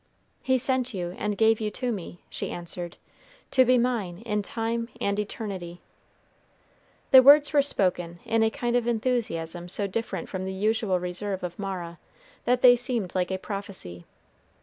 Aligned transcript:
"He 0.41 0.57
sent 0.57 0.95
you 0.95 1.13
and 1.19 1.37
gave 1.37 1.61
you 1.61 1.69
to 1.69 1.91
me," 1.91 2.23
she 2.27 2.49
answered, 2.49 2.97
"to 3.51 3.63
be 3.63 3.77
mine 3.77 4.23
in 4.25 4.41
time 4.41 4.89
and 4.99 5.19
eternity." 5.19 5.79
The 7.11 7.21
words 7.21 7.53
were 7.53 7.61
spoken 7.61 8.17
in 8.25 8.41
a 8.41 8.49
kind 8.49 8.75
of 8.75 8.87
enthusiasm 8.87 9.69
so 9.69 9.85
different 9.85 10.27
from 10.27 10.43
the 10.45 10.53
usual 10.53 10.99
reserve 10.99 11.43
of 11.43 11.59
Mara, 11.59 11.99
that 12.45 12.63
they 12.63 12.75
seemed 12.75 13.13
like 13.13 13.29
a 13.29 13.37
prophecy. 13.37 14.07